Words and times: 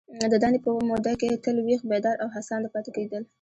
د 0.31 0.33
دندي 0.43 0.59
په 0.65 0.71
موده 0.89 1.13
کي 1.21 1.27
تل 1.43 1.55
ویښ، 1.65 1.81
بیداره 1.91 2.21
او 2.23 2.29
هڅانده 2.35 2.67
پاته 2.73 2.89
کیدل. 2.97 3.23